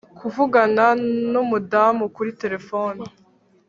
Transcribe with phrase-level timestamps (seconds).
[0.19, 0.85] kuvugana
[1.31, 3.03] nu mudamu kuri telefone